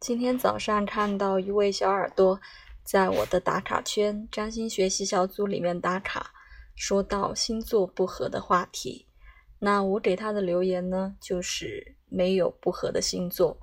[0.00, 2.40] 今天早上看到一位小耳朵
[2.82, 6.32] 在我的打卡圈占星学习小组里面打卡，
[6.74, 9.06] 说到星座不合的话题。
[9.58, 13.58] 那我给他的留言呢，就是没有不合的星座。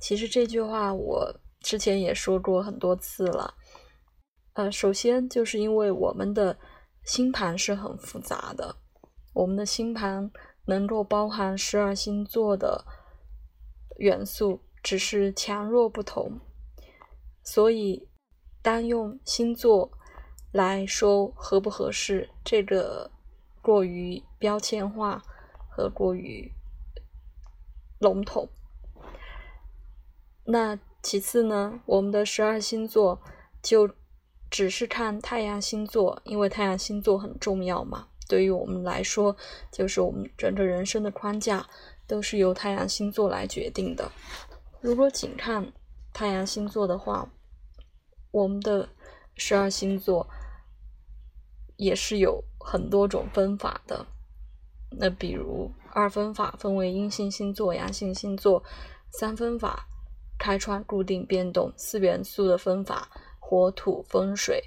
[0.00, 3.54] 其实这句话我之前也说过很多次了。
[4.54, 6.58] 呃，首先就是因为我们的
[7.04, 8.74] 星盘是很复杂的，
[9.32, 10.32] 我们的星盘
[10.64, 12.84] 能够包含十二星座的
[13.98, 14.62] 元素。
[14.82, 16.40] 只是强弱不同，
[17.42, 18.08] 所以
[18.62, 19.90] 单用星座
[20.52, 23.10] 来说合不合适，这个
[23.62, 25.22] 过于标签化
[25.68, 26.50] 和过于
[27.98, 28.48] 笼统。
[30.44, 33.20] 那其次呢，我们的十二星座
[33.62, 33.88] 就
[34.50, 39.36] 只是看太阳星座，因为太阳星座很重要嘛，对于我们来说，
[39.70, 41.66] 就是我们整个人生的框架
[42.06, 44.10] 都是由太阳星座来决定的。
[44.80, 45.72] 如果仅看
[46.12, 47.30] 太阳星座的话，
[48.30, 48.88] 我们的
[49.36, 50.26] 十二星座
[51.76, 54.06] 也是有很多种分法的。
[54.90, 58.62] 那比如二分法分为阴性星座、阳性星座；
[59.12, 59.86] 三分法
[60.38, 64.64] 开创、固定、变动；四元素的分法火、土、风、水。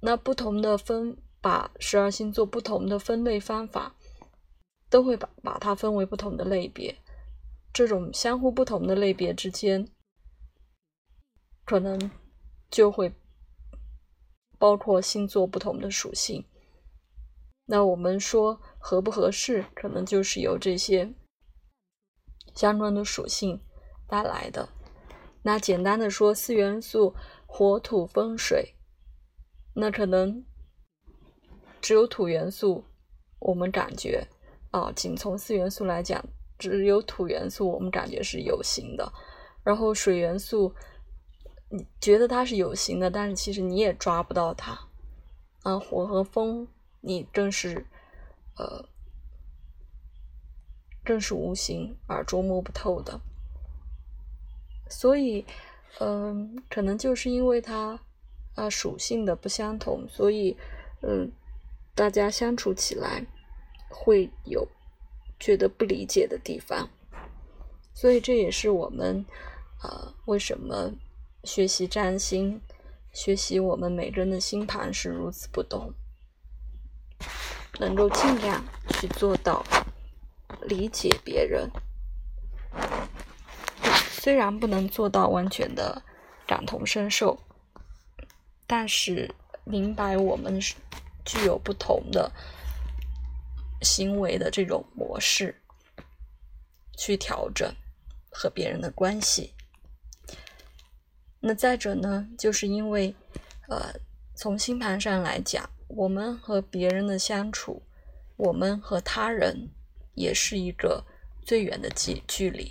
[0.00, 3.96] 那不同的分把十二星座不同的分类方法，
[4.88, 6.96] 都会把把它分为不同的类别。
[7.72, 9.88] 这种相互不同的类别之间，
[11.64, 12.10] 可能
[12.70, 13.14] 就会
[14.58, 16.44] 包括星座不同的属性。
[17.66, 21.14] 那我们说合不合适，可能就是由这些
[22.54, 23.62] 相关的属性
[24.08, 24.68] 带来的。
[25.42, 27.14] 那简单的说，四元素
[27.46, 28.74] 火、土、风、水，
[29.74, 30.44] 那可能
[31.80, 32.84] 只有土元素，
[33.38, 34.26] 我们感觉
[34.72, 36.22] 啊，仅从四元素来讲。
[36.60, 39.10] 只有土元素，我们感觉是有形的，
[39.64, 40.74] 然后水元素，
[41.70, 44.78] 你觉得它是有形的，但是其实你也抓不到它。
[45.62, 46.68] 啊，火和风，
[47.00, 47.86] 你更是，
[48.56, 48.84] 呃，
[51.02, 53.20] 更是无形而捉摸不透的。
[54.88, 55.44] 所以，
[55.98, 58.00] 嗯，可能就是因为它
[58.54, 60.56] 啊属性的不相同，所以，
[61.02, 61.30] 嗯，
[61.94, 63.26] 大家相处起来
[63.88, 64.68] 会有。
[65.40, 66.90] 觉得不理解的地方，
[67.94, 69.24] 所以这也是我们，
[69.82, 70.92] 呃，为什么
[71.44, 72.60] 学习占星、
[73.10, 75.94] 学习我们每个人的星盘是如此不同，
[77.78, 79.64] 能够尽量去做到
[80.60, 81.70] 理解别人，
[84.10, 86.02] 虽然不能做到完全的
[86.46, 87.38] 感同身受，
[88.66, 89.34] 但是
[89.64, 90.74] 明白我们是
[91.24, 92.30] 具有不同的。
[93.82, 95.60] 行为的这种模式
[96.96, 97.74] 去调整
[98.30, 99.54] 和别人的关系。
[101.40, 103.14] 那再者呢，就是因为
[103.68, 103.94] 呃，
[104.34, 107.82] 从星盘上来讲，我们和别人的相处，
[108.36, 109.70] 我们和他人
[110.14, 111.04] 也是一个
[111.46, 112.70] 最远的距距离。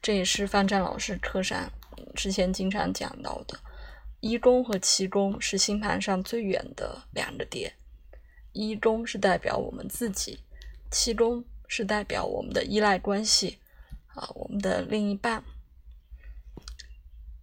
[0.00, 1.70] 这也是范占老师课上
[2.14, 3.60] 之前经常讲到的，
[4.20, 7.74] 一宫和七宫是星盘上最远的两个点。
[8.52, 10.40] 一宫是代表我们自己，
[10.90, 13.58] 七宫是代表我们的依赖关系
[14.08, 15.42] 啊，我们的另一半。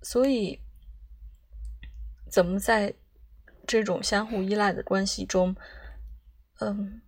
[0.02, 0.62] 所以，
[2.32, 2.94] 怎么在
[3.68, 5.56] 这种相互依赖的关系中，
[6.60, 7.02] 嗯，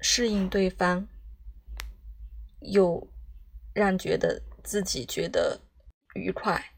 [0.00, 1.06] 适应对方，
[2.60, 3.06] 又
[3.74, 5.60] 让觉得自己觉得
[6.14, 6.72] 愉快，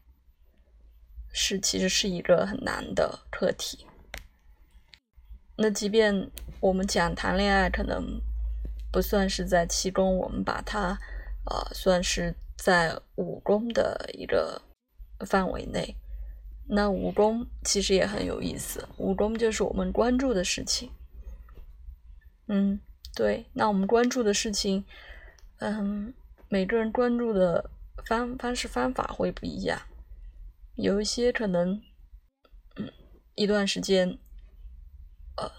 [1.31, 3.86] 是其实是一个很难的课题。
[5.59, 6.29] 那即便
[6.59, 8.21] 我们讲谈恋爱，可能
[8.91, 10.97] 不算是在七宫，我们把它
[11.45, 14.61] 呃算是在五宫的一个
[15.25, 15.95] 范围内。
[16.69, 20.91] 那五宫其实也很有意思，五宫就是我们关注的事情。
[22.47, 22.79] 嗯，
[23.15, 24.85] 对，那我们关注的事情，
[25.57, 26.13] 嗯，
[26.49, 27.69] 每个人关注的
[28.05, 29.81] 方方式方法会不一样，
[30.75, 31.81] 有一些可能，
[32.75, 32.91] 嗯，
[33.33, 34.19] 一段时间。
[35.37, 35.49] 呃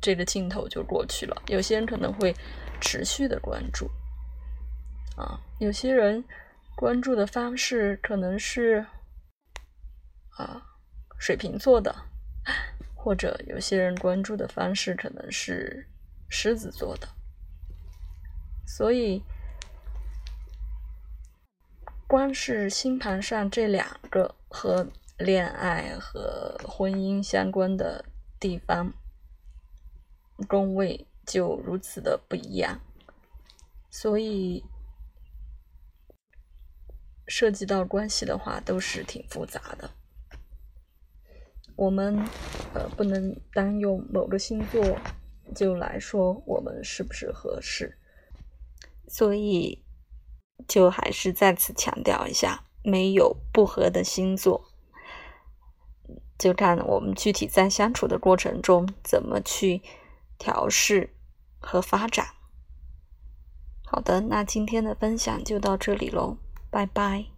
[0.00, 1.42] 这个镜头就过去了。
[1.46, 2.34] 有些人可能会
[2.80, 3.90] 持续的关注，
[5.16, 6.22] 啊，有些人
[6.76, 8.84] 关注的方式可能是
[10.36, 10.62] 啊
[11.18, 11.94] 水瓶座的，
[12.94, 15.88] 或者有些人关注的方式可能是
[16.28, 17.08] 狮子座的。
[18.66, 19.22] 所以，
[22.06, 24.86] 光是星盘上这两个和
[25.18, 28.04] 恋爱和婚姻相关的
[28.44, 28.92] 地方。
[30.46, 32.80] 宫位就如此的不一样，
[33.88, 34.62] 所以
[37.26, 39.92] 涉及到关系的话，都是挺复杂的。
[41.74, 42.18] 我们
[42.74, 44.98] 呃不能单用某个星座
[45.54, 47.96] 就来说我们是不是合适，
[49.08, 49.82] 所以
[50.68, 54.68] 就还是再次强调一下，没有不合的星座，
[56.38, 59.82] 就看我们具体在相处的过程中怎么去
[60.38, 61.14] 调试
[61.58, 62.26] 和发展。
[63.86, 66.36] 好的，那今天的分享就到这里喽，
[66.70, 67.33] 拜拜。